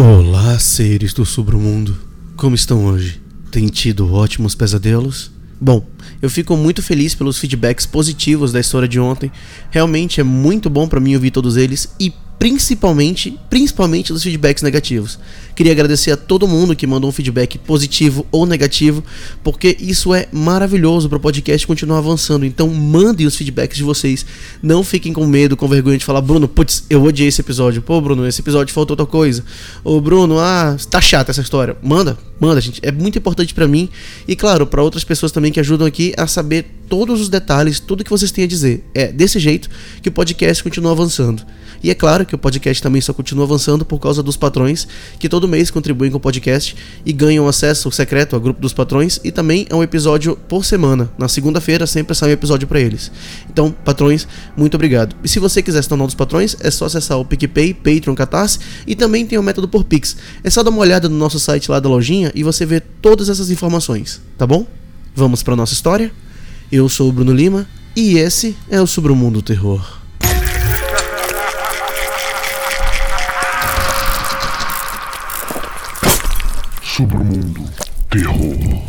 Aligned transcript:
Olá, 0.00 0.56
seres 0.60 1.12
do 1.12 1.26
submundo. 1.26 1.98
Como 2.36 2.54
estão 2.54 2.86
hoje? 2.86 3.20
Tem 3.50 3.66
tido 3.66 4.14
ótimos 4.14 4.54
pesadelos? 4.54 5.32
Bom, 5.60 5.84
eu 6.22 6.30
fico 6.30 6.56
muito 6.56 6.80
feliz 6.80 7.16
pelos 7.16 7.36
feedbacks 7.36 7.84
positivos 7.84 8.52
da 8.52 8.60
história 8.60 8.86
de 8.86 9.00
ontem. 9.00 9.32
Realmente 9.72 10.20
é 10.20 10.22
muito 10.22 10.70
bom 10.70 10.86
para 10.86 11.00
mim 11.00 11.16
ouvir 11.16 11.32
todos 11.32 11.56
eles 11.56 11.92
e 11.98 12.12
principalmente, 12.38 13.38
principalmente 13.50 14.12
dos 14.12 14.22
feedbacks 14.22 14.62
negativos. 14.62 15.18
Queria 15.56 15.72
agradecer 15.72 16.12
a 16.12 16.16
todo 16.16 16.46
mundo 16.46 16.76
que 16.76 16.86
mandou 16.86 17.10
um 17.10 17.12
feedback 17.12 17.58
positivo 17.58 18.24
ou 18.30 18.46
negativo, 18.46 19.02
porque 19.42 19.76
isso 19.80 20.14
é 20.14 20.28
maravilhoso 20.30 21.08
para 21.08 21.18
o 21.18 21.20
podcast 21.20 21.66
continuar 21.66 21.98
avançando. 21.98 22.46
Então, 22.46 22.68
mandem 22.68 23.26
os 23.26 23.34
feedbacks 23.34 23.76
de 23.76 23.82
vocês. 23.82 24.24
Não 24.62 24.84
fiquem 24.84 25.12
com 25.12 25.26
medo, 25.26 25.56
com 25.56 25.66
vergonha 25.66 25.98
de 25.98 26.04
falar, 26.04 26.20
Bruno, 26.20 26.46
putz, 26.46 26.84
eu 26.88 27.02
odiei 27.02 27.28
esse 27.28 27.40
episódio. 27.40 27.82
Pô, 27.82 28.00
Bruno, 28.00 28.24
esse 28.24 28.40
episódio 28.40 28.72
faltou 28.72 28.94
outra 28.94 29.06
coisa. 29.06 29.44
Ô, 29.82 30.00
Bruno, 30.00 30.38
ah, 30.38 30.76
tá 30.88 31.00
chata 31.00 31.32
essa 31.32 31.40
história. 31.40 31.76
Manda, 31.82 32.16
manda, 32.38 32.60
gente. 32.60 32.80
É 32.84 32.92
muito 32.92 33.18
importante 33.18 33.52
para 33.52 33.66
mim 33.66 33.88
e, 34.28 34.36
claro, 34.36 34.64
para 34.64 34.80
outras 34.80 35.02
pessoas 35.02 35.32
também 35.32 35.50
que 35.50 35.58
ajudam 35.58 35.88
aqui 35.88 36.14
a 36.16 36.28
saber 36.28 36.66
todos 36.88 37.20
os 37.20 37.28
detalhes, 37.28 37.80
tudo 37.80 38.04
que 38.04 38.10
vocês 38.10 38.30
têm 38.30 38.44
a 38.44 38.48
dizer. 38.48 38.84
É 38.94 39.10
desse 39.10 39.40
jeito 39.40 39.68
que 40.00 40.08
o 40.08 40.12
podcast 40.12 40.62
continua 40.62 40.92
avançando. 40.92 41.44
E 41.82 41.90
é 41.90 41.94
claro 41.94 42.26
que 42.26 42.34
o 42.34 42.38
podcast 42.38 42.82
também 42.82 43.00
só 43.00 43.12
continua 43.12 43.44
avançando 43.44 43.84
por 43.84 43.98
causa 43.98 44.22
dos 44.22 44.36
patrões, 44.36 44.86
que 45.18 45.28
todo 45.28 45.48
mês 45.48 45.70
contribuem 45.70 46.10
com 46.10 46.16
o 46.16 46.20
podcast 46.20 46.76
e 47.04 47.12
ganham 47.12 47.46
acesso 47.48 47.90
secreto 47.90 48.34
ao 48.34 48.40
grupo 48.40 48.60
dos 48.60 48.72
patrões 48.72 49.20
e 49.22 49.30
também 49.30 49.66
a 49.70 49.76
um 49.76 49.82
episódio 49.82 50.36
por 50.48 50.64
semana. 50.64 51.10
Na 51.18 51.28
segunda-feira 51.28 51.86
sempre 51.86 52.14
sai 52.14 52.30
um 52.30 52.32
episódio 52.32 52.66
para 52.66 52.80
eles. 52.80 53.10
Então, 53.50 53.70
patrões, 53.70 54.26
muito 54.56 54.74
obrigado. 54.74 55.16
E 55.22 55.28
se 55.28 55.38
você 55.38 55.62
quiser 55.62 55.82
se 55.82 55.88
tornar 55.88 56.04
um 56.04 56.08
dos 56.08 56.14
patrões, 56.14 56.56
é 56.60 56.70
só 56.70 56.86
acessar 56.86 57.18
o 57.18 57.24
PicPay, 57.24 57.74
Patreon, 57.74 58.14
Catarse 58.14 58.58
e 58.86 58.94
também 58.94 59.26
tem 59.26 59.38
o 59.38 59.42
método 59.42 59.68
por 59.68 59.84
Pix. 59.84 60.16
É 60.42 60.50
só 60.50 60.62
dar 60.62 60.70
uma 60.70 60.80
olhada 60.80 61.08
no 61.08 61.16
nosso 61.16 61.38
site 61.38 61.70
lá 61.70 61.80
da 61.80 61.88
lojinha 61.88 62.32
e 62.34 62.42
você 62.42 62.66
vê 62.66 62.80
todas 62.80 63.28
essas 63.28 63.50
informações, 63.50 64.20
tá 64.36 64.46
bom? 64.46 64.66
Vamos 65.14 65.42
para 65.42 65.56
nossa 65.56 65.72
história? 65.72 66.12
Eu 66.70 66.88
sou 66.88 67.08
o 67.08 67.12
Bruno 67.12 67.32
Lima 67.32 67.66
e 67.96 68.18
esse 68.18 68.56
é 68.68 68.80
o 68.80 68.86
Sobre 68.86 69.10
o 69.10 69.16
Mundo 69.16 69.42
Terror. 69.42 69.97
Sobre 76.98 77.16
o 77.16 77.24
mundo 77.24 77.62
terror. 78.10 78.82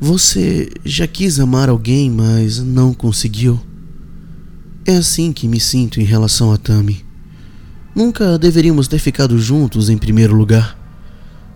Você 0.00 0.70
já 0.82 1.06
quis 1.06 1.38
amar 1.38 1.68
alguém, 1.68 2.10
mas 2.10 2.58
não 2.58 2.94
conseguiu? 2.94 3.60
É 4.86 4.96
assim 4.96 5.30
que 5.30 5.46
me 5.46 5.60
sinto 5.60 6.00
em 6.00 6.04
relação 6.04 6.50
a 6.54 6.56
Tami. 6.56 7.04
Nunca 7.94 8.38
deveríamos 8.38 8.88
ter 8.88 8.98
ficado 8.98 9.38
juntos 9.38 9.90
em 9.90 9.98
primeiro 9.98 10.34
lugar. 10.34 10.75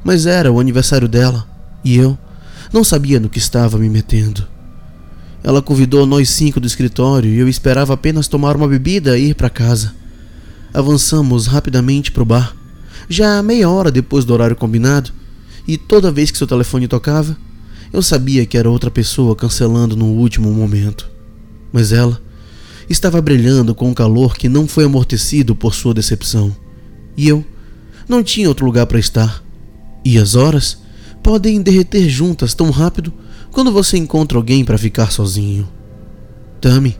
Mas 0.04 0.26
era 0.26 0.50
o 0.50 0.60
aniversário 0.60 1.08
dela 1.08 1.46
e 1.84 1.96
eu 1.96 2.16
não 2.72 2.84
sabia 2.84 3.20
no 3.20 3.28
que 3.28 3.38
estava 3.38 3.78
me 3.78 3.88
metendo. 3.88 4.46
Ela 5.42 5.62
convidou 5.62 6.04
nós 6.06 6.30
cinco 6.30 6.60
do 6.60 6.66
escritório 6.66 7.30
e 7.30 7.38
eu 7.38 7.48
esperava 7.48 7.94
apenas 7.94 8.28
tomar 8.28 8.56
uma 8.56 8.68
bebida 8.68 9.18
e 9.18 9.30
ir 9.30 9.34
para 9.34 9.48
casa. 9.48 9.94
Avançamos 10.72 11.46
rapidamente 11.46 12.12
para 12.12 12.22
o 12.22 12.26
bar, 12.26 12.54
já 13.08 13.42
meia 13.42 13.68
hora 13.68 13.90
depois 13.90 14.24
do 14.24 14.32
horário 14.32 14.54
combinado, 14.54 15.10
e 15.66 15.76
toda 15.76 16.12
vez 16.12 16.30
que 16.30 16.38
seu 16.38 16.46
telefone 16.46 16.86
tocava, 16.86 17.36
eu 17.92 18.02
sabia 18.02 18.46
que 18.46 18.56
era 18.56 18.70
outra 18.70 18.90
pessoa 18.90 19.34
cancelando 19.34 19.96
no 19.96 20.06
último 20.06 20.52
momento. 20.52 21.10
Mas 21.72 21.92
ela 21.92 22.20
estava 22.88 23.20
brilhando 23.20 23.74
com 23.74 23.88
um 23.88 23.94
calor 23.94 24.36
que 24.36 24.48
não 24.48 24.68
foi 24.68 24.84
amortecido 24.84 25.56
por 25.56 25.74
sua 25.74 25.94
decepção. 25.94 26.54
E 27.16 27.28
eu 27.28 27.44
não 28.08 28.22
tinha 28.22 28.48
outro 28.48 28.64
lugar 28.66 28.86
para 28.86 28.98
estar. 28.98 29.42
E 30.04 30.18
as 30.18 30.34
horas 30.34 30.78
podem 31.22 31.60
derreter 31.60 32.08
juntas 32.08 32.54
tão 32.54 32.70
rápido 32.70 33.12
quando 33.50 33.72
você 33.72 33.96
encontra 33.96 34.38
alguém 34.38 34.64
para 34.64 34.78
ficar 34.78 35.10
sozinho. 35.10 35.68
Tami 36.60 36.96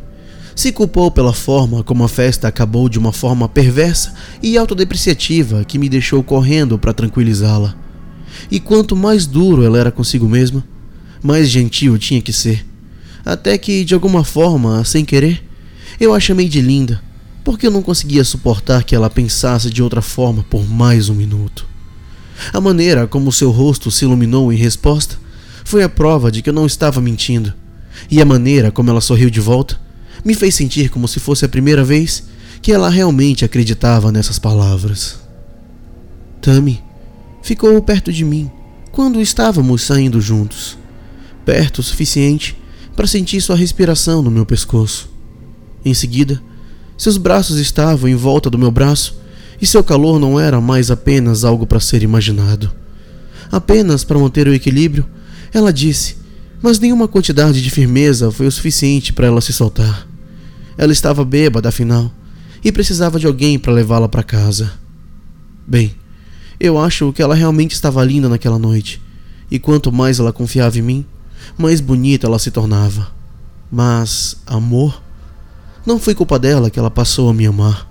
se 0.55 0.72
culpou 0.72 1.10
pela 1.10 1.33
forma 1.33 1.83
como 1.83 2.05
a 2.05 2.09
festa 2.09 2.47
acabou 2.47 2.87
de 2.87 2.99
uma 2.99 3.12
forma 3.12 3.49
perversa 3.49 4.12
e 4.43 4.59
autodepreciativa 4.59 5.65
que 5.65 5.78
me 5.78 5.89
deixou 5.89 6.22
correndo 6.22 6.78
para 6.78 6.93
tranquilizá-la. 6.93 7.75
E 8.50 8.60
quanto 8.60 8.94
mais 8.94 9.27
duro 9.27 9.65
ela 9.65 9.78
era 9.78 9.91
consigo 9.91 10.28
mesma, 10.28 10.62
mais 11.22 11.49
gentil 11.49 11.97
tinha 11.97 12.21
que 12.21 12.33
ser. 12.33 12.66
Até 13.25 13.56
que, 13.56 13.84
de 13.84 13.94
alguma 13.94 14.22
forma, 14.22 14.84
sem 14.84 15.03
querer, 15.03 15.43
eu 15.99 16.12
a 16.12 16.21
chamei 16.21 16.49
de 16.49 16.60
linda, 16.60 17.03
porque 17.43 17.66
eu 17.66 17.71
não 17.71 17.81
conseguia 17.81 18.22
suportar 18.22 18.84
que 18.84 18.94
ela 18.94 19.09
pensasse 19.09 19.71
de 19.71 19.83
outra 19.83 20.03
forma 20.03 20.43
por 20.43 20.69
mais 20.69 21.09
um 21.09 21.15
minuto. 21.15 21.70
A 22.53 22.61
maneira 22.61 23.06
como 23.06 23.33
seu 23.33 23.51
rosto 23.51 23.91
se 23.91 24.05
iluminou 24.05 24.53
em 24.53 24.56
resposta 24.56 25.17
foi 25.65 25.83
a 25.83 25.89
prova 25.89 26.33
de 26.33 26.43
que 26.43 26.49
eu 26.49 26.55
não 26.55 26.67
estava 26.67 27.01
mentindo, 27.01 27.53
e 28.11 28.21
a 28.21 28.25
maneira 28.25 28.71
como 28.71 28.91
ela 28.91 29.01
sorriu 29.01 29.31
de 29.31 29.41
volta 29.41 29.78
me 30.25 30.34
fez 30.34 30.55
sentir 30.55 30.91
como 30.91 31.06
se 31.06 31.21
fosse 31.21 31.45
a 31.45 31.49
primeira 31.49 31.84
vez 31.84 32.25
que 32.62 32.73
ela 32.73 32.91
realmente 32.91 33.45
acreditava 33.45 34.12
nessas 34.12 34.39
palavras. 34.39 35.21
Tami 36.41 36.83
ficou 37.43 37.81
perto 37.83 38.12
de 38.12 38.25
mim 38.25 38.51
quando 38.91 39.21
estávamos 39.21 39.83
saindo 39.83 40.21
juntos, 40.21 40.77
perto 41.45 41.78
o 41.78 41.83
suficiente 41.83 42.57
para 42.97 43.07
sentir 43.07 43.41
sua 43.41 43.57
respiração 43.57 44.21
no 44.22 44.31
meu 44.31 44.45
pescoço. 44.45 45.11
Em 45.84 45.95
seguida, 45.95 46.41
seus 46.99 47.17
braços 47.17 47.59
estavam 47.59 48.11
em 48.11 48.15
volta 48.15 48.51
do 48.51 48.59
meu 48.59 48.71
braço 48.71 49.19
e 49.60 49.66
seu 49.66 49.84
calor 49.84 50.19
não 50.19 50.41
era 50.41 50.60
mais 50.60 50.91
apenas 50.91 51.44
algo 51.44 51.66
para 51.66 51.81
ser 51.81 52.03
imaginado. 52.03 52.71
Apenas 53.53 54.04
para 54.04 54.19
manter 54.19 54.48
o 54.48 54.54
equilíbrio, 54.54 55.06
ela 55.53 55.72
disse, 55.72 56.16
mas 56.62 56.78
nenhuma 56.78 57.09
quantidade 57.09 57.62
de 57.62 57.71
firmeza 57.71 58.31
foi 58.31 58.47
o 58.47 58.53
suficiente 58.53 59.12
para 59.12 59.26
ela 59.26 59.41
se 59.41 59.53
soltar. 59.53 60.06
Ela 60.78 60.93
estava 60.93 61.25
bêbada, 61.25 61.69
afinal, 61.69 62.10
e 62.62 62.71
precisava 62.71 63.19
de 63.19 63.26
alguém 63.26 63.59
para 63.59 63.72
levá-la 63.72 64.09
para 64.09 64.22
casa. 64.22 64.72
Bem, 65.66 65.94
eu 66.59 66.78
acho 66.78 67.12
que 67.12 67.22
ela 67.22 67.34
realmente 67.34 67.72
estava 67.72 68.04
linda 68.04 68.28
naquela 68.28 68.59
noite, 68.59 69.00
e 69.50 69.59
quanto 69.59 69.91
mais 69.91 70.19
ela 70.19 70.32
confiava 70.32 70.78
em 70.78 70.82
mim, 70.82 71.06
mais 71.56 71.81
bonita 71.81 72.27
ela 72.27 72.38
se 72.38 72.50
tornava. 72.50 73.10
Mas, 73.71 74.37
amor? 74.47 75.03
Não 75.87 75.98
foi 75.98 76.15
culpa 76.15 76.38
dela 76.38 76.71
que 76.71 76.78
ela 76.78 76.91
passou 76.91 77.31
a 77.31 77.34
me 77.34 77.47
amar, 77.47 77.90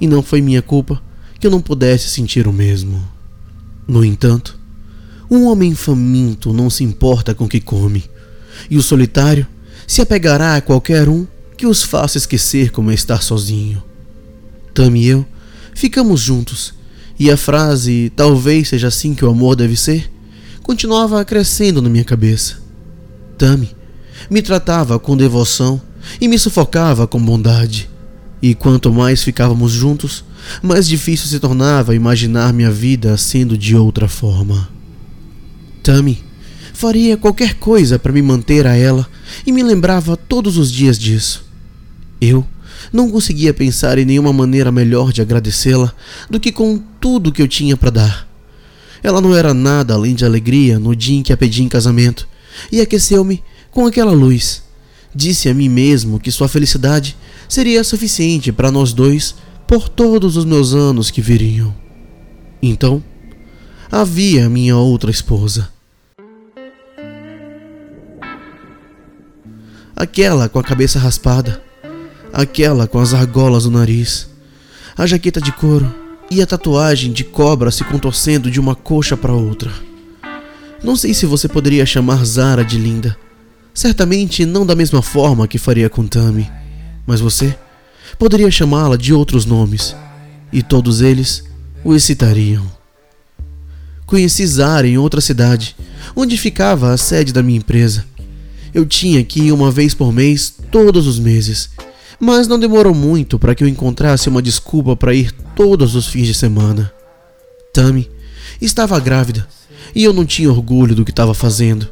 e 0.00 0.06
não 0.06 0.22
foi 0.22 0.40
minha 0.40 0.62
culpa 0.62 1.02
que 1.38 1.46
eu 1.46 1.50
não 1.50 1.60
pudesse 1.60 2.08
sentir 2.08 2.46
o 2.46 2.52
mesmo. 2.52 3.02
No 3.86 4.04
entanto, 4.04 4.58
um 5.30 5.44
homem 5.44 5.74
faminto 5.74 6.52
não 6.52 6.70
se 6.70 6.84
importa 6.84 7.34
com 7.34 7.44
o 7.44 7.48
que 7.48 7.60
come, 7.60 8.04
e 8.70 8.76
o 8.76 8.82
solitário 8.82 9.46
se 9.86 10.00
apegará 10.00 10.56
a 10.56 10.60
qualquer 10.60 11.08
um 11.08 11.26
que 11.56 11.66
os 11.66 11.82
faça 11.82 12.18
esquecer 12.18 12.70
como 12.70 12.90
é 12.90 12.94
estar 12.94 13.22
sozinho. 13.22 13.82
Tam 14.74 14.94
e 14.96 15.06
eu 15.06 15.24
ficamos 15.74 16.20
juntos, 16.20 16.74
e 17.18 17.30
a 17.30 17.36
frase 17.36 18.12
talvez 18.14 18.68
seja 18.68 18.88
assim 18.88 19.14
que 19.14 19.24
o 19.24 19.30
amor 19.30 19.56
deve 19.56 19.76
ser 19.76 20.10
continuava 20.62 21.24
crescendo 21.24 21.80
na 21.80 21.88
minha 21.88 22.04
cabeça. 22.04 22.56
Tami 23.38 23.76
me 24.28 24.42
tratava 24.42 24.98
com 24.98 25.16
devoção 25.16 25.80
e 26.20 26.26
me 26.26 26.38
sufocava 26.38 27.06
com 27.06 27.24
bondade. 27.24 27.88
E 28.40 28.54
quanto 28.54 28.92
mais 28.92 29.22
ficávamos 29.22 29.72
juntos, 29.72 30.24
mais 30.62 30.86
difícil 30.86 31.26
se 31.26 31.40
tornava 31.40 31.94
imaginar 31.94 32.52
minha 32.52 32.70
vida 32.70 33.16
sendo 33.16 33.56
de 33.56 33.74
outra 33.74 34.08
forma. 34.08 34.68
Tammy 35.82 36.22
faria 36.72 37.16
qualquer 37.16 37.54
coisa 37.54 37.98
para 37.98 38.12
me 38.12 38.20
manter 38.20 38.66
a 38.66 38.76
ela 38.76 39.08
e 39.46 39.52
me 39.52 39.62
lembrava 39.62 40.16
todos 40.16 40.58
os 40.58 40.70
dias 40.70 40.98
disso. 40.98 41.46
Eu 42.20 42.46
não 42.92 43.10
conseguia 43.10 43.54
pensar 43.54 43.96
em 43.98 44.04
nenhuma 44.04 44.32
maneira 44.32 44.70
melhor 44.70 45.12
de 45.12 45.22
agradecê-la 45.22 45.92
do 46.28 46.38
que 46.38 46.52
com 46.52 46.78
tudo 47.00 47.32
que 47.32 47.40
eu 47.40 47.48
tinha 47.48 47.76
para 47.76 47.90
dar. 47.90 48.28
Ela 49.02 49.20
não 49.20 49.34
era 49.34 49.54
nada 49.54 49.94
além 49.94 50.14
de 50.14 50.24
alegria 50.24 50.78
no 50.78 50.94
dia 50.94 51.16
em 51.16 51.22
que 51.22 51.32
a 51.32 51.36
pedi 51.36 51.62
em 51.62 51.68
casamento 51.68 52.28
e 52.70 52.80
aqueceu-me 52.80 53.42
com 53.70 53.86
aquela 53.86 54.12
luz. 54.12 54.62
Disse 55.14 55.48
a 55.48 55.54
mim 55.54 55.68
mesmo 55.68 56.20
que 56.20 56.30
sua 56.30 56.48
felicidade 56.48 57.16
seria 57.48 57.84
suficiente 57.84 58.52
para 58.52 58.70
nós 58.70 58.92
dois 58.92 59.34
por 59.66 59.88
todos 59.88 60.36
os 60.36 60.44
meus 60.44 60.74
anos 60.74 61.10
que 61.10 61.20
viriam. 61.20 61.74
Então, 62.62 63.02
havia 63.90 64.48
minha 64.48 64.76
outra 64.76 65.10
esposa. 65.10 65.68
Aquela 69.94 70.48
com 70.48 70.58
a 70.58 70.62
cabeça 70.62 70.98
raspada, 70.98 71.62
aquela 72.32 72.86
com 72.86 72.98
as 72.98 73.14
argolas 73.14 73.64
no 73.64 73.70
nariz, 73.70 74.28
a 74.96 75.06
jaqueta 75.06 75.40
de 75.40 75.52
couro 75.52 75.92
e 76.30 76.42
a 76.42 76.46
tatuagem 76.46 77.12
de 77.12 77.24
cobra 77.24 77.70
se 77.70 77.84
contorcendo 77.84 78.50
de 78.50 78.60
uma 78.60 78.74
coxa 78.74 79.16
para 79.16 79.32
outra. 79.32 79.72
Não 80.82 80.96
sei 80.96 81.14
se 81.14 81.24
você 81.24 81.48
poderia 81.48 81.86
chamar 81.86 82.24
Zara 82.24 82.64
de 82.64 82.78
linda. 82.78 83.16
Certamente 83.76 84.46
não 84.46 84.64
da 84.64 84.74
mesma 84.74 85.02
forma 85.02 85.46
que 85.46 85.58
faria 85.58 85.90
com 85.90 86.06
Tami, 86.06 86.50
mas 87.06 87.20
você 87.20 87.54
poderia 88.18 88.50
chamá-la 88.50 88.96
de 88.96 89.12
outros 89.12 89.44
nomes, 89.44 89.94
e 90.50 90.62
todos 90.62 91.02
eles 91.02 91.44
o 91.84 91.94
excitariam. 91.94 92.64
Conheci 94.06 94.46
Zara 94.46 94.88
em 94.88 94.96
outra 94.96 95.20
cidade, 95.20 95.76
onde 96.16 96.38
ficava 96.38 96.90
a 96.90 96.96
sede 96.96 97.34
da 97.34 97.42
minha 97.42 97.58
empresa. 97.58 98.06
Eu 98.72 98.86
tinha 98.86 99.22
que 99.22 99.42
ir 99.42 99.52
uma 99.52 99.70
vez 99.70 99.92
por 99.92 100.10
mês, 100.10 100.54
todos 100.72 101.06
os 101.06 101.18
meses, 101.18 101.68
mas 102.18 102.48
não 102.48 102.58
demorou 102.58 102.94
muito 102.94 103.38
para 103.38 103.54
que 103.54 103.62
eu 103.62 103.68
encontrasse 103.68 104.26
uma 104.26 104.40
desculpa 104.40 104.96
para 104.96 105.12
ir 105.12 105.30
todos 105.54 105.94
os 105.94 106.06
fins 106.06 106.26
de 106.26 106.32
semana. 106.32 106.90
Tammy 107.74 108.10
estava 108.58 108.98
grávida 108.98 109.46
e 109.94 110.02
eu 110.02 110.14
não 110.14 110.24
tinha 110.24 110.50
orgulho 110.50 110.94
do 110.94 111.04
que 111.04 111.10
estava 111.10 111.34
fazendo, 111.34 111.86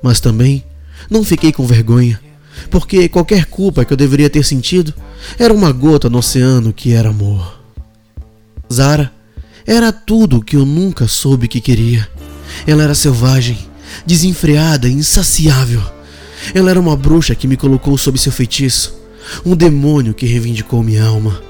mas 0.00 0.20
também 0.20 0.62
não 1.10 1.24
fiquei 1.24 1.52
com 1.52 1.66
vergonha, 1.66 2.20
porque 2.70 3.08
qualquer 3.08 3.46
culpa 3.46 3.84
que 3.84 3.92
eu 3.92 3.96
deveria 3.96 4.30
ter 4.30 4.44
sentido 4.44 4.92
era 5.38 5.52
uma 5.52 5.72
gota 5.72 6.08
no 6.08 6.18
oceano 6.18 6.72
que 6.72 6.92
era 6.92 7.10
amor. 7.10 7.60
Zara 8.72 9.12
era 9.66 9.92
tudo 9.92 10.42
que 10.42 10.56
eu 10.56 10.64
nunca 10.66 11.08
soube 11.08 11.48
que 11.48 11.60
queria. 11.60 12.08
Ela 12.66 12.82
era 12.82 12.94
selvagem, 12.94 13.58
desenfreada, 14.06 14.88
insaciável. 14.88 15.82
Ela 16.54 16.70
era 16.70 16.80
uma 16.80 16.96
bruxa 16.96 17.34
que 17.34 17.46
me 17.46 17.56
colocou 17.56 17.96
sob 17.96 18.18
seu 18.18 18.32
feitiço 18.32 19.04
um 19.44 19.54
demônio 19.54 20.14
que 20.14 20.26
reivindicou 20.26 20.82
minha 20.82 21.04
alma. 21.04 21.40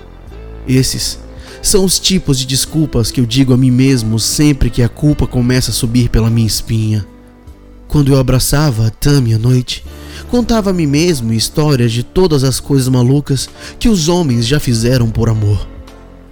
Esses 0.67 1.19
são 1.63 1.85
os 1.85 1.99
tipos 1.99 2.39
de 2.39 2.47
desculpas 2.47 3.11
que 3.11 3.21
eu 3.21 3.27
digo 3.27 3.53
a 3.53 3.57
mim 3.57 3.71
mesmo 3.71 4.19
sempre 4.19 4.71
que 4.71 4.83
a 4.83 4.89
culpa 4.89 5.27
começa 5.27 5.71
a 5.71 5.75
subir 5.75 6.09
pela 6.09 6.31
minha 6.31 6.47
espinha. 6.47 7.07
Quando 7.95 8.13
eu 8.13 8.19
abraçava 8.19 8.89
a 8.89 8.91
Tami 8.91 9.35
à 9.35 9.39
noite, 9.39 9.85
contava 10.29 10.71
a 10.71 10.73
mim 10.73 10.85
mesmo 10.85 11.33
histórias 11.33 11.93
de 11.93 12.03
todas 12.03 12.43
as 12.43 12.59
coisas 12.59 12.89
malucas 12.89 13.49
que 13.79 13.89
os 13.89 14.09
homens 14.09 14.49
já 14.49 14.59
fizeram 14.59 15.09
por 15.09 15.29
amor. 15.29 15.65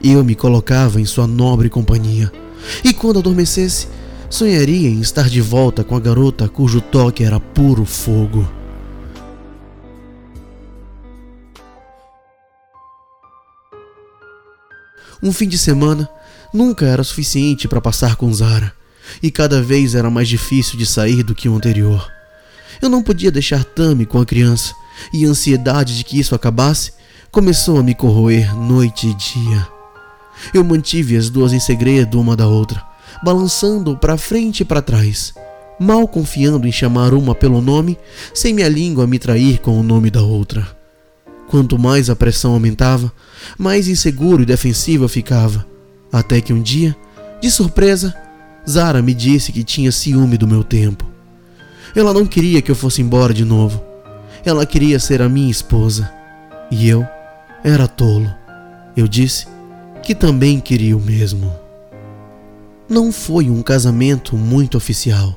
Eu 0.02 0.24
me 0.24 0.34
colocava 0.34 1.00
em 1.00 1.04
sua 1.04 1.24
nobre 1.24 1.70
companhia, 1.70 2.32
e 2.82 2.92
quando 2.92 3.20
adormecesse, 3.20 3.86
sonharia 4.28 4.88
em 4.88 5.00
estar 5.00 5.28
de 5.28 5.40
volta 5.40 5.84
com 5.84 5.94
a 5.94 6.00
garota 6.00 6.48
cujo 6.48 6.80
toque 6.80 7.22
era 7.22 7.38
puro 7.38 7.84
fogo. 7.84 8.44
Um 15.22 15.32
fim 15.32 15.46
de 15.46 15.58
semana 15.58 16.10
nunca 16.52 16.86
era 16.86 17.04
suficiente 17.04 17.68
para 17.68 17.80
passar 17.80 18.16
com 18.16 18.34
Zara, 18.34 18.74
e 19.22 19.30
cada 19.30 19.62
vez 19.62 19.94
era 19.94 20.10
mais 20.10 20.28
difícil 20.28 20.78
de 20.78 20.86
sair 20.86 21.22
do 21.22 21.34
que 21.34 21.48
o 21.48 21.56
anterior. 21.56 22.10
Eu 22.80 22.88
não 22.88 23.02
podia 23.02 23.30
deixar 23.30 23.64
Tami 23.64 24.06
com 24.06 24.20
a 24.20 24.26
criança, 24.26 24.74
e 25.12 25.24
a 25.24 25.28
ansiedade 25.28 25.96
de 25.96 26.04
que 26.04 26.18
isso 26.18 26.34
acabasse 26.34 26.92
começou 27.30 27.78
a 27.78 27.82
me 27.82 27.94
corroer 27.94 28.54
noite 28.56 29.08
e 29.08 29.14
dia. 29.14 29.66
Eu 30.52 30.64
mantive 30.64 31.16
as 31.16 31.30
duas 31.30 31.52
em 31.52 31.60
segredo 31.60 32.20
uma 32.20 32.36
da 32.36 32.46
outra, 32.46 32.82
balançando 33.22 33.96
para 33.96 34.16
frente 34.16 34.60
e 34.60 34.64
para 34.64 34.82
trás, 34.82 35.34
mal 35.78 36.06
confiando 36.06 36.66
em 36.66 36.72
chamar 36.72 37.14
uma 37.14 37.34
pelo 37.34 37.60
nome, 37.60 37.98
sem 38.34 38.52
minha 38.52 38.68
língua 38.68 39.06
me 39.06 39.18
trair 39.18 39.58
com 39.58 39.78
o 39.78 39.82
nome 39.82 40.10
da 40.10 40.22
outra. 40.22 40.66
Quanto 41.48 41.78
mais 41.78 42.08
a 42.08 42.16
pressão 42.16 42.52
aumentava, 42.52 43.12
mais 43.58 43.86
inseguro 43.86 44.42
e 44.42 44.46
defensivo 44.46 45.04
eu 45.04 45.08
ficava. 45.08 45.66
Até 46.10 46.40
que 46.40 46.52
um 46.52 46.62
dia, 46.62 46.96
de 47.40 47.50
surpresa, 47.50 48.14
Zara 48.68 49.02
me 49.02 49.12
disse 49.12 49.52
que 49.52 49.64
tinha 49.64 49.90
ciúme 49.90 50.36
do 50.38 50.46
meu 50.46 50.62
tempo. 50.62 51.04
Ela 51.94 52.14
não 52.14 52.26
queria 52.26 52.62
que 52.62 52.70
eu 52.70 52.74
fosse 52.74 53.02
embora 53.02 53.34
de 53.34 53.44
novo. 53.44 53.82
Ela 54.44 54.64
queria 54.64 54.98
ser 54.98 55.20
a 55.20 55.28
minha 55.28 55.50
esposa. 55.50 56.10
E 56.70 56.88
eu 56.88 57.06
era 57.64 57.86
tolo. 57.86 58.32
Eu 58.96 59.06
disse 59.06 59.46
que 60.02 60.14
também 60.14 60.60
queria 60.60 60.96
o 60.96 61.00
mesmo. 61.00 61.52
Não 62.88 63.12
foi 63.12 63.50
um 63.50 63.62
casamento 63.62 64.36
muito 64.36 64.76
oficial. 64.76 65.36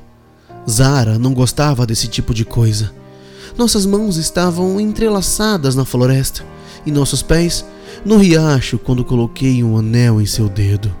Zara 0.68 1.18
não 1.18 1.32
gostava 1.32 1.86
desse 1.86 2.08
tipo 2.08 2.34
de 2.34 2.44
coisa. 2.44 2.92
Nossas 3.56 3.86
mãos 3.86 4.16
estavam 4.16 4.80
entrelaçadas 4.80 5.74
na 5.74 5.84
floresta 5.84 6.44
e 6.84 6.90
nossos 6.90 7.22
pés 7.22 7.64
no 8.04 8.18
riacho 8.18 8.78
quando 8.78 9.04
coloquei 9.04 9.62
um 9.62 9.76
anel 9.76 10.20
em 10.20 10.26
seu 10.26 10.48
dedo. 10.48 10.94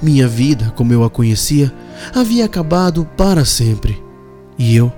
Minha 0.00 0.28
vida, 0.28 0.72
como 0.76 0.92
eu 0.92 1.04
a 1.04 1.10
conhecia, 1.10 1.72
havia 2.14 2.44
acabado 2.44 3.08
para 3.16 3.44
sempre 3.44 4.02
e 4.58 4.76
eu 4.76 4.92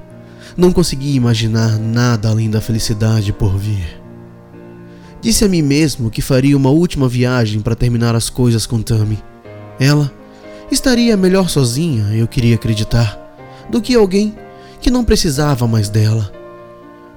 não 0.56 0.72
conseguia 0.72 1.16
imaginar 1.16 1.78
nada 1.78 2.28
além 2.28 2.50
da 2.50 2.60
felicidade 2.60 3.32
por 3.32 3.56
vir. 3.56 4.00
Disse 5.20 5.44
a 5.44 5.48
mim 5.48 5.62
mesmo 5.62 6.10
que 6.10 6.20
faria 6.20 6.56
uma 6.56 6.70
última 6.70 7.08
viagem 7.08 7.60
para 7.60 7.74
terminar 7.74 8.14
as 8.14 8.28
coisas 8.28 8.66
com 8.66 8.82
Tami. 8.82 9.18
Ela 9.80 10.12
estaria 10.70 11.16
melhor 11.16 11.48
sozinha, 11.48 12.14
eu 12.14 12.28
queria 12.28 12.54
acreditar, 12.54 13.18
do 13.70 13.80
que 13.80 13.94
alguém 13.94 14.34
que 14.80 14.90
não 14.90 15.04
precisava 15.04 15.66
mais 15.66 15.88
dela. 15.88 16.30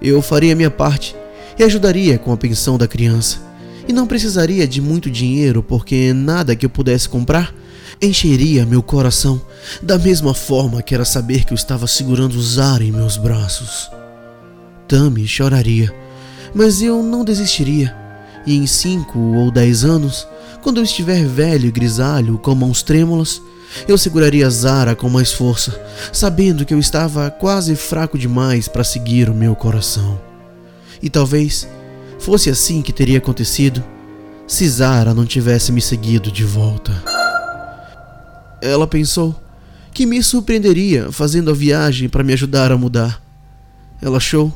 Eu 0.02 0.22
faria 0.22 0.56
minha 0.56 0.72
parte 0.72 1.16
e 1.60 1.64
ajudaria 1.64 2.18
com 2.18 2.32
a 2.32 2.38
pensão 2.38 2.78
da 2.78 2.88
criança. 2.88 3.40
E 3.88 3.94
não 3.94 4.06
precisaria 4.06 4.68
de 4.68 4.82
muito 4.82 5.10
dinheiro, 5.10 5.64
porque 5.64 6.14
nada 6.14 6.56
que 6.56 6.66
eu 6.66 6.70
pudesse 6.70 7.08
comprar 7.08 7.54
encheria 8.02 8.66
meu 8.66 8.84
coração 8.84 9.42
da 9.82 9.98
mesma 9.98 10.34
forma 10.34 10.82
que 10.82 10.94
era 10.94 11.06
saber 11.06 11.46
que 11.46 11.54
eu 11.54 11.56
estava 11.56 11.88
segurando 11.88 12.42
Zara 12.42 12.84
em 12.84 12.92
meus 12.92 13.18
braços. 13.18 13.90
Tami 14.88 15.28
choraria, 15.28 15.94
mas 16.54 16.82
eu 16.82 17.02
não 17.02 17.26
desistiria. 17.26 17.96
E 18.46 18.56
em 18.56 18.68
cinco 18.68 19.20
ou 19.20 19.52
dez 19.52 19.84
anos, 19.84 20.28
quando 20.62 20.78
eu 20.78 20.84
estiver 20.84 21.26
velho 21.26 21.68
e 21.68 21.72
grisalho, 21.72 22.38
com 22.38 22.56
mãos 22.56 22.82
trêmulas, 22.82 23.42
eu 23.88 23.98
seguraria 23.98 24.50
Zara 24.50 24.96
com 24.96 25.10
mais 25.10 25.32
força, 25.32 25.80
sabendo 26.14 26.66
que 26.66 26.74
eu 26.74 26.80
estava 26.80 27.30
quase 27.30 27.76
fraco 27.76 28.18
demais 28.18 28.68
para 28.68 28.84
seguir 28.84 29.30
o 29.30 29.34
meu 29.34 29.56
coração. 29.56 30.20
E 31.02 31.10
talvez 31.10 31.68
fosse 32.20 32.50
assim 32.50 32.82
que 32.82 32.94
teria 32.94 33.18
acontecido 33.18 33.84
se 34.48 34.68
Zara 34.68 35.14
não 35.14 35.26
tivesse 35.26 35.72
me 35.72 35.82
seguido 35.82 36.32
de 36.32 36.44
volta. 36.44 37.04
Ela 38.62 38.88
pensou 38.88 39.36
que 39.94 40.06
me 40.06 40.24
surpreenderia 40.24 41.12
fazendo 41.12 41.52
a 41.52 41.54
viagem 41.54 42.08
para 42.08 42.24
me 42.24 42.34
ajudar 42.34 42.72
a 42.72 42.78
mudar. 42.78 43.22
Ela 44.02 44.18
achou 44.18 44.56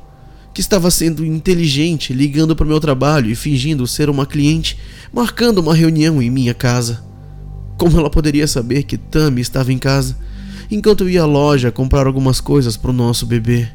que 0.54 0.62
estava 0.62 0.92
sendo 0.92 1.26
inteligente 1.26 2.14
ligando 2.14 2.56
para 2.56 2.66
o 2.66 2.68
meu 2.68 2.80
trabalho 2.80 3.30
e 3.30 3.36
fingindo 3.36 3.88
ser 3.88 4.10
uma 4.10 4.26
cliente, 4.26 4.78
marcando 5.14 5.60
uma 5.60 5.76
reunião 5.76 6.22
em 6.22 6.30
minha 6.30 6.54
casa. 6.54 7.04
Como 7.78 7.98
ela 7.98 8.10
poderia 8.10 8.48
saber 8.48 8.84
que 8.84 8.98
Tammy 8.98 9.42
estava 9.42 9.74
em 9.74 9.78
casa 9.78 10.18
enquanto 10.70 11.04
eu 11.04 11.10
ia 11.10 11.24
à 11.24 11.26
loja 11.26 11.72
comprar 11.72 12.08
algumas 12.08 12.40
coisas 12.40 12.78
para 12.78 12.92
o 12.92 12.94
nosso 12.94 13.26
bebê? 13.26 13.68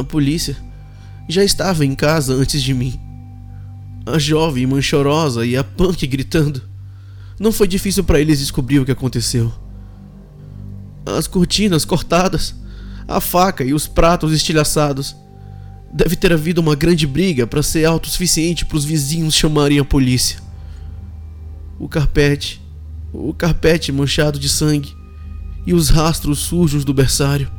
A 0.00 0.04
polícia 0.04 0.56
já 1.28 1.44
estava 1.44 1.84
em 1.84 1.94
casa 1.94 2.34
antes 2.34 2.62
de 2.62 2.72
mim. 2.74 2.98
A 4.06 4.18
jovem 4.18 4.66
manchorosa 4.66 5.44
e 5.44 5.56
a 5.56 5.62
punk 5.62 6.06
gritando. 6.06 6.62
Não 7.38 7.52
foi 7.52 7.68
difícil 7.68 8.02
para 8.02 8.20
eles 8.20 8.38
descobrir 8.38 8.80
o 8.80 8.84
que 8.84 8.92
aconteceu. 8.92 9.52
As 11.04 11.26
cortinas 11.26 11.84
cortadas, 11.84 12.54
a 13.06 13.20
faca 13.20 13.62
e 13.62 13.74
os 13.74 13.86
pratos 13.86 14.32
estilhaçados. 14.32 15.14
Deve 15.92 16.16
ter 16.16 16.32
havido 16.32 16.60
uma 16.60 16.74
grande 16.74 17.06
briga 17.06 17.46
para 17.46 17.62
ser 17.62 17.84
autossuficiente 17.84 18.64
para 18.64 18.76
os 18.76 18.84
vizinhos 18.84 19.34
chamarem 19.34 19.78
a 19.78 19.84
polícia 19.84 20.48
o 21.78 21.88
carpete, 21.88 22.60
o 23.12 23.32
carpete 23.32 23.92
manchado 23.92 24.38
de 24.38 24.48
sangue 24.48 24.96
e 25.66 25.72
os 25.72 25.88
rastros 25.88 26.40
sujos 26.40 26.84
do 26.84 26.92
berçário. 26.92 27.50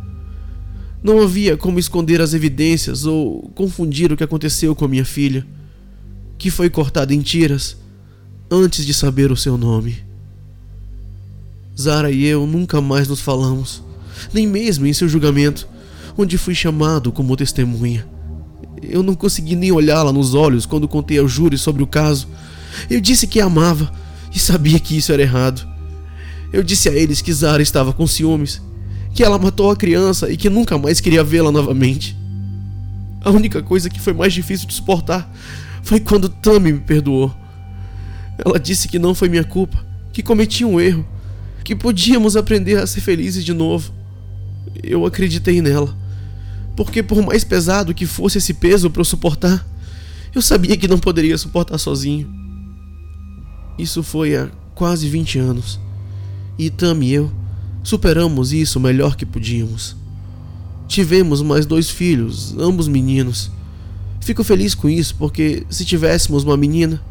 Não 1.01 1.21
havia 1.21 1.55
como 1.55 1.79
esconder 1.79 2.21
as 2.21 2.33
evidências 2.33 3.05
ou 3.05 3.49
confundir 3.55 4.11
o 4.11 4.17
que 4.17 4.23
aconteceu 4.23 4.75
com 4.75 4.85
a 4.85 4.87
minha 4.87 5.05
filha, 5.05 5.45
que 6.37 6.49
foi 6.49 6.69
cortada 6.69 7.13
em 7.13 7.21
tiras 7.21 7.77
antes 8.51 8.85
de 8.85 8.93
saber 8.93 9.31
o 9.31 9.37
seu 9.37 9.57
nome. 9.57 9.97
Zara 11.79 12.11
e 12.11 12.25
eu 12.25 12.45
nunca 12.45 12.81
mais 12.81 13.07
nos 13.07 13.21
falamos, 13.21 13.81
nem 14.33 14.45
mesmo 14.45 14.85
em 14.85 14.91
seu 14.91 15.07
julgamento, 15.07 15.67
onde 16.17 16.37
fui 16.37 16.53
chamado 16.53 17.11
como 17.11 17.37
testemunha. 17.37 18.05
Eu 18.81 19.01
não 19.01 19.15
consegui 19.15 19.55
nem 19.55 19.71
olhá-la 19.71 20.11
nos 20.11 20.33
olhos 20.33 20.65
quando 20.65 20.87
contei 20.87 21.19
ao 21.19 21.27
júri 21.27 21.57
sobre 21.57 21.81
o 21.81 21.87
caso. 21.87 22.27
Eu 22.89 22.99
disse 22.99 23.27
que 23.27 23.39
a 23.39 23.45
amava, 23.45 23.91
e 24.33 24.39
sabia 24.39 24.79
que 24.79 24.97
isso 24.97 25.13
era 25.13 25.21
errado. 25.21 25.67
Eu 26.51 26.63
disse 26.63 26.89
a 26.89 26.93
eles 26.93 27.21
que 27.21 27.31
Zara 27.31 27.61
estava 27.61 27.93
com 27.93 28.05
ciúmes, 28.05 28.61
que 29.13 29.23
ela 29.23 29.37
matou 29.37 29.71
a 29.71 29.75
criança 29.75 30.31
e 30.31 30.37
que 30.37 30.49
nunca 30.49 30.77
mais 30.77 30.99
queria 31.01 31.23
vê-la 31.23 31.51
novamente. 31.51 32.17
A 33.21 33.31
única 33.31 33.61
coisa 33.61 33.89
que 33.89 33.99
foi 33.99 34.13
mais 34.13 34.33
difícil 34.33 34.67
de 34.67 34.73
suportar 34.73 35.29
foi 35.83 35.99
quando 35.99 36.29
Tammy 36.29 36.73
me 36.73 36.79
perdoou. 36.79 37.33
Ela 38.37 38.59
disse 38.59 38.87
que 38.87 38.97
não 38.97 39.13
foi 39.13 39.27
minha 39.27 39.43
culpa, 39.43 39.83
que 40.13 40.23
cometi 40.23 40.63
um 40.63 40.79
erro, 40.79 41.05
que 41.63 41.75
podíamos 41.75 42.37
aprender 42.37 42.77
a 42.77 42.87
ser 42.87 43.01
felizes 43.01 43.43
de 43.43 43.53
novo. 43.53 43.93
Eu 44.81 45.05
acreditei 45.05 45.61
nela, 45.61 45.95
porque 46.75 47.03
por 47.03 47.21
mais 47.21 47.43
pesado 47.43 47.93
que 47.93 48.05
fosse 48.05 48.37
esse 48.37 48.53
peso 48.53 48.89
para 48.89 49.01
eu 49.01 49.05
suportar, 49.05 49.67
eu 50.33 50.41
sabia 50.41 50.77
que 50.77 50.87
não 50.87 50.99
poderia 50.99 51.37
suportar 51.37 51.77
sozinho. 51.77 52.29
Isso 53.77 54.03
foi 54.03 54.35
há 54.35 54.49
quase 54.75 55.09
20 55.09 55.39
anos. 55.39 55.79
E 56.57 56.69
Tam 56.69 57.01
e 57.03 57.13
eu 57.13 57.31
superamos 57.83 58.53
isso 58.53 58.79
o 58.79 58.81
melhor 58.81 59.15
que 59.15 59.25
podíamos. 59.25 59.95
Tivemos 60.87 61.41
mais 61.41 61.65
dois 61.65 61.89
filhos, 61.89 62.55
ambos 62.57 62.87
meninos. 62.87 63.51
Fico 64.21 64.43
feliz 64.43 64.73
com 64.75 64.89
isso 64.89 65.15
porque 65.15 65.63
se 65.69 65.85
tivéssemos 65.85 66.43
uma 66.43 66.57
menina, 66.57 67.01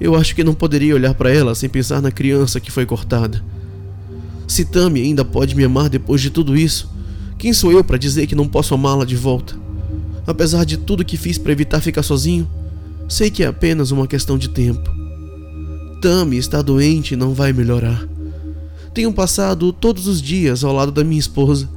eu 0.00 0.16
acho 0.16 0.34
que 0.34 0.42
não 0.42 0.54
poderia 0.54 0.94
olhar 0.94 1.14
para 1.14 1.30
ela 1.30 1.54
sem 1.54 1.68
pensar 1.68 2.00
na 2.00 2.10
criança 2.10 2.58
que 2.58 2.70
foi 2.70 2.86
cortada. 2.86 3.44
Se 4.48 4.64
Tami 4.64 5.00
ainda 5.00 5.24
pode 5.24 5.54
me 5.54 5.62
amar 5.62 5.88
depois 5.88 6.20
de 6.20 6.30
tudo 6.30 6.56
isso, 6.56 6.90
quem 7.38 7.52
sou 7.52 7.70
eu 7.70 7.84
para 7.84 7.96
dizer 7.96 8.26
que 8.26 8.34
não 8.34 8.48
posso 8.48 8.74
amá-la 8.74 9.04
de 9.04 9.16
volta? 9.16 9.54
Apesar 10.26 10.64
de 10.64 10.76
tudo 10.76 11.04
que 11.04 11.16
fiz 11.16 11.38
para 11.38 11.52
evitar 11.52 11.80
ficar 11.80 12.02
sozinho, 12.02 12.50
sei 13.08 13.30
que 13.30 13.42
é 13.42 13.46
apenas 13.46 13.90
uma 13.90 14.06
questão 14.06 14.36
de 14.36 14.48
tempo. 14.48 14.90
Tami 16.00 16.36
está 16.36 16.62
doente 16.62 17.14
e 17.14 17.16
não 17.16 17.34
vai 17.34 17.52
melhorar. 17.52 18.09
Tenho 18.92 19.12
passado 19.12 19.72
todos 19.72 20.06
os 20.06 20.20
dias 20.20 20.64
ao 20.64 20.72
lado 20.72 20.90
da 20.90 21.04
minha 21.04 21.20
esposa 21.20 21.68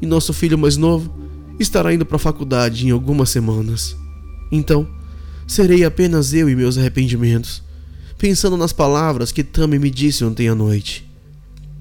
e 0.00 0.06
nosso 0.06 0.32
filho 0.32 0.58
mais 0.58 0.76
novo 0.76 1.10
estará 1.58 1.94
indo 1.94 2.04
para 2.04 2.16
a 2.16 2.20
faculdade 2.20 2.86
em 2.86 2.90
algumas 2.90 3.30
semanas. 3.30 3.96
Então, 4.50 4.86
serei 5.46 5.84
apenas 5.84 6.34
eu 6.34 6.48
e 6.48 6.56
meus 6.56 6.76
arrependimentos, 6.76 7.62
pensando 8.18 8.56
nas 8.56 8.72
palavras 8.72 9.32
que 9.32 9.44
Tami 9.44 9.78
me 9.78 9.90
disse 9.90 10.24
ontem 10.24 10.48
à 10.48 10.54
noite. 10.54 11.08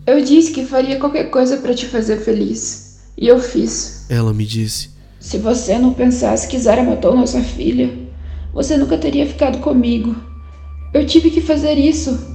Eu 0.05 0.23
disse 0.23 0.51
que 0.51 0.65
faria 0.65 0.99
qualquer 0.99 1.31
coisa 1.31 1.57
para 1.57 1.73
te 1.73 1.87
fazer 1.87 2.17
feliz, 2.17 2.99
e 3.17 3.27
eu 3.27 3.39
fiz. 3.39 4.05
Ela 4.09 4.33
me 4.33 4.45
disse. 4.45 4.89
Se 5.19 5.39
você 5.39 5.79
não 5.79 5.93
pensasse 5.93 6.47
que 6.47 6.59
Zara 6.59 6.83
matou 6.83 7.15
nossa 7.15 7.41
filha, 7.41 7.91
você 8.53 8.77
nunca 8.77 8.97
teria 8.97 9.25
ficado 9.25 9.57
comigo. 9.57 10.15
Eu 10.93 11.05
tive 11.05 11.31
que 11.31 11.41
fazer 11.41 11.73
isso. 11.73 12.34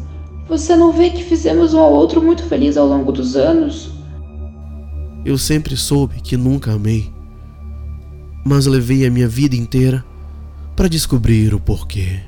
Você 0.51 0.75
não 0.75 0.91
vê 0.93 1.11
que 1.11 1.23
fizemos 1.23 1.75
um 1.75 1.79
ao 1.79 1.93
outro 1.93 2.21
muito 2.21 2.43
feliz 2.43 2.77
ao 2.77 2.85
longo 2.85 3.13
dos 3.13 3.37
anos? 3.37 3.93
Eu 5.25 5.39
sempre 5.39 5.77
soube 5.77 6.21
que 6.21 6.37
nunca 6.37 6.73
amei, 6.73 7.09
mas 8.45 8.67
levei 8.67 9.07
a 9.07 9.11
minha 9.13 9.29
vida 9.29 9.55
inteira 9.55 10.05
para 10.75 10.89
descobrir 10.89 11.55
o 11.55 11.61
porquê. 11.61 12.19